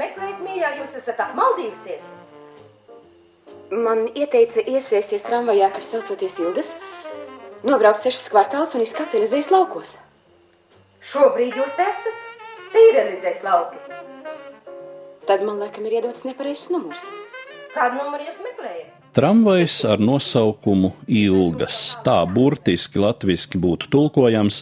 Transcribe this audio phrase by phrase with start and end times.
[0.00, 2.10] meklēt, mīļā, jūs esat apmaldījusies.
[3.70, 6.72] Man ieteica iesēsties tramvajā, kas saucoties Ilgas,
[7.66, 9.94] nobraukt sešas kvartālus un izkāpt Elizējas laukos.
[11.00, 12.28] Šobrīd jūs te esat?
[12.74, 13.78] Te ir Elizējas lauki.
[15.28, 17.02] Tad man laikam ir iedots nepareizs numurs.
[17.70, 18.88] Kādu numuru jūs meklējat?
[19.14, 21.76] Tramvajs ar nosaukumu Ilgas.
[22.06, 24.60] Tā burtiski latviski būtu tulkojams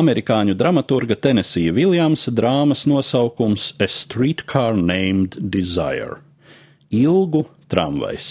[0.00, 6.20] amerikāņu dramaturga Tennessee Viljamsa drāmas nosaukums A Streetcar Named Desire.
[6.94, 8.30] Ilgu tramvajs,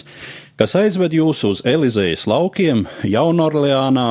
[0.58, 4.08] kas aizved jūs uz Elizējas laukiem Jaunorleānā,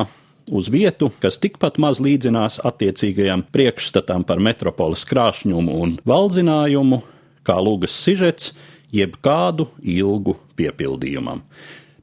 [0.53, 7.01] uz vietu, kas tikpat maz līdzinās attiecīgajam priekšstatam par metropoles krāšņumu un valdzinājumu,
[7.47, 8.53] kā lūgas sižets,
[8.93, 11.41] jeb kādu ilgu piepildījumam.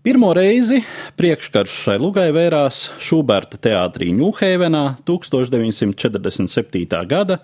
[0.04, 0.82] Pirmo reizi
[1.16, 6.98] priekškarš šai lugai vērās Šuberta teātrī Ņūhēvenā 1947.
[7.08, 7.38] gada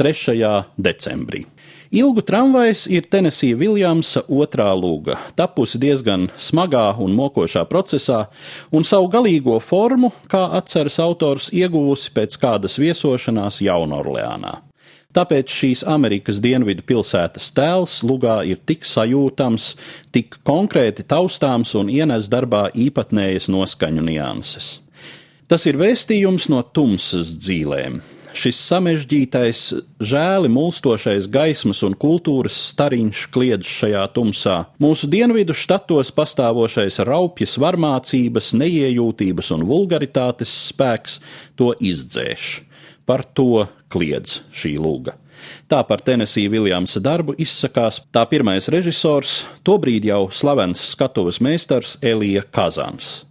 [0.00, 0.64] 3.
[0.80, 1.44] decembrī.
[1.92, 8.26] Ilgu tramvajs ir Tennessee Viljamsa otrā lūga, tapusi diezgan smagā un mokošā procesā,
[8.72, 14.56] un savu galīgo formu, kā atceras autors, ieguvusi pēc kādas viesošanās Jaunorleānā.
[15.16, 19.70] Tāpēc šīs Amerikas dienvidu pilsētas tēls lugā ir tik sajūtams,
[20.12, 24.74] tik konkrēti taustāms un ienes darbā īpatnējas noskaņu nianses.
[25.48, 28.00] Tas ir vēstījums no tumsas dzīvēm,
[28.36, 29.62] šis samežģītais,
[30.04, 34.58] žēli mulstošais gaismas un kultūras stariņš kliedz šajā tumsā.
[34.82, 41.20] Mūsu dienvidu štatos pastāvošais raupjas varmācības, neiejūtības un vulgaritātes spēks
[41.56, 42.50] to izdzēš.
[43.06, 45.14] Par to kliedz šī lūga.
[45.70, 52.42] Tā par Tennessee Viljamsa darbu izsakās tā pirmais režisors, tobrīd jau slavens skatuves meistars Elija
[52.50, 53.26] Kazans.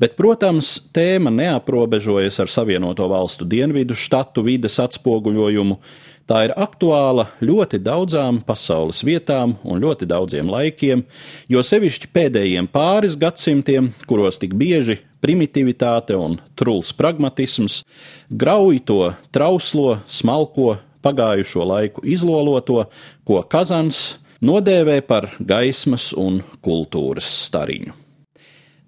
[0.00, 5.78] Bet, protams, tēma neaprobežojas ar Savienoto Valstu dienvidu štatu vides atspoguļojumu.
[6.24, 11.04] Tā ir aktuāla ļoti daudzām pasaules vietām un ļoti daudziem laikiem,
[11.52, 17.80] jo sevišķi pēdējiem pāris gadsimtiem, kuros tik bieži primitivitāte un truls pragmatisms
[18.28, 19.00] grauj to
[19.32, 22.84] trauslo, smalko, pagājušo laiku izloloto,
[23.24, 28.00] ko Kazans nodēvē par gaismas un kultūras stariņu.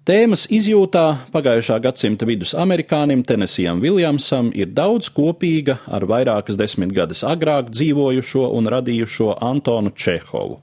[0.07, 1.03] Tēmas izjūtā
[1.33, 8.71] pagājušā gadsimta vidus amerikānim Tenesijam Viljamsam ir daudz kopīga ar vairākas desmitgades agrāk dzīvojušo un
[8.71, 10.61] radījušo Antonu Čehovu,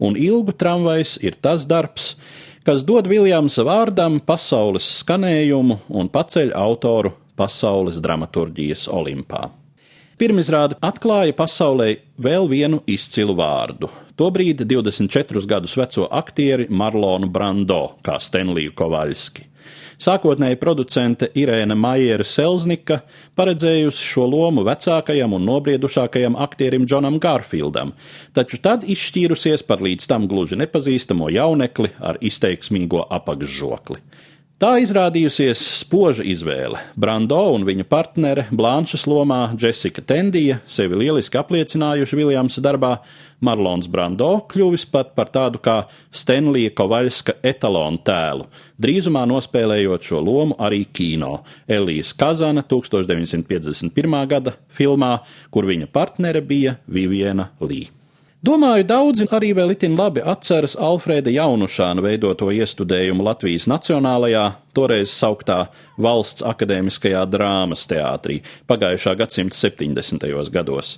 [0.00, 2.45] un ilgu tramvajs ir tas darbs, kas
[2.82, 9.44] dod Viljamsa vārdam pasaules skanējumu un paceļ autoru pasaules dramaturģijas olimpā.
[10.16, 11.90] Pirmizrāde atklāja pasaulē
[12.24, 13.90] vēl vienu izcilu vārdu.
[14.16, 19.44] Tobrīd 24 gadus veco aktieri Marlonu Brando, kā Stenliju Kovaļski.
[20.00, 23.02] Sākotnēji producente Irēna Maiera Selznika
[23.36, 27.92] paredzējusi šo lomu vecākajam un nobriedušākajam aktierim Džonam Garfieldam,
[28.32, 34.00] taču tad izšķīrusies par līdz tam gluži nepazīstamo jaunekli ar izteiksmīgo apakšžokli.
[34.56, 36.78] Tā izrādījusies spoža izvēle.
[36.96, 42.94] Brando un viņa partnere Blanšas lomā Jessica Tendija sevi lieliski apliecinājuši Viljamsa darbā,
[43.44, 45.74] Marlons Brando kļuvis pat par tādu kā
[46.08, 48.48] Stenlija Kovaļska etalonu tēlu,
[48.80, 54.18] drīzumā nospēlējot šo lomu arī kino Elijas Kazana 1951.
[54.32, 55.18] gada filmā,
[55.52, 57.84] kur viņa partnere bija Viviena Lī.
[58.44, 64.44] Domāju, daudzi arī vēl itin labi atceras Alfrēda Jaunušāna veidoto iestudējumu Latvijas Nacionālajā,
[64.76, 65.66] toreiz sauktā
[65.96, 70.26] Valsts akadēmiskajā drāmas teātrī pagājušā gadsimta 70.
[70.52, 70.96] gados.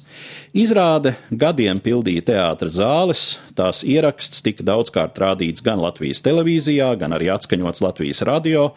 [0.58, 7.30] Izrāde gadiem pildīja teātra zāles, tās ieraksts tika daudzkārt rādīts gan Latvijas televīzijā, gan arī
[7.36, 8.72] atskaņots Latvijas radio,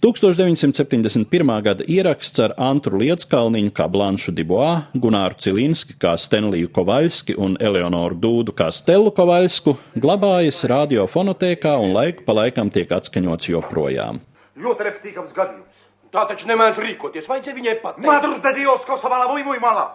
[0.00, 1.62] 1971.
[1.62, 8.16] gada ieraksts ar Antru Lietskalniņu kā Blanšu Diboā, Gunāru Cilinski kā Stenliju Kovaļski un Eleonoru
[8.16, 14.24] Dūdu kā Stelu Kovaļsku glabājas radiofonotēkā un laiku pa laikam tiek atskaņots joprojām.
[14.60, 15.86] Ļoti repetīgams gadījums.
[16.10, 17.28] Tā taču nemēdz rīkoties.
[17.30, 18.06] Vajadzēja viņai pateikt.
[18.06, 19.86] Madrus de Dios, ko savā labai muy malā.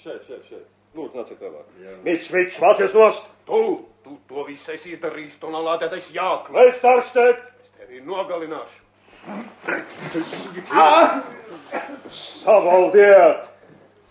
[0.00, 0.66] Šeit, šeit, šeit.
[0.96, 1.66] Lūdzu, nāciet vēlāk.
[2.06, 3.26] Mīts, mīts, vācies nost.
[3.46, 3.58] Tu,
[4.02, 6.56] tu to visu esi izdarījis, to nav lādētais jākli.
[6.56, 7.44] Vai starštēt?
[7.62, 8.88] Es tevi nogalināšu.
[12.10, 13.46] Savaldiet!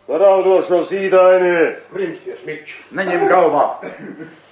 [0.10, 1.56] Raudošo zīdaini!
[1.92, 2.78] Primsties, mič.
[2.96, 3.66] Neņem galvā!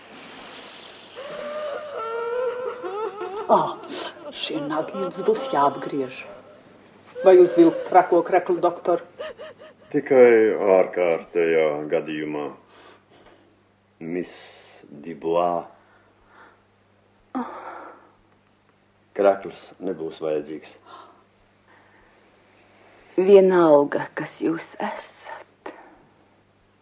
[3.48, 3.78] Ah,
[4.38, 6.24] šie nagi jums būs jāapgriež.
[7.26, 9.02] Vai uz vilku trako kreklu, doktor?
[9.92, 12.46] Tikai ārkārtējā gadījumā.
[14.00, 15.66] Miss Dubois.
[19.18, 20.78] Krakls nebūs vajadzīgs.
[23.18, 25.74] Vienalga, kas jūs esat,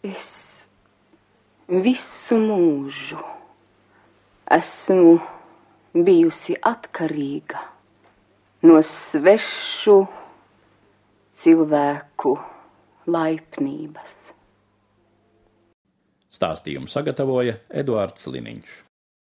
[0.03, 0.33] es
[1.65, 3.17] Visu mūžu
[4.53, 5.15] esmu
[5.95, 7.62] bijusi atkarīga
[8.68, 9.97] no svešu
[11.36, 12.33] cilvēku
[13.12, 14.15] laipnības.
[16.36, 18.74] Stāstījumu sagatavoja Eduards Liniņš.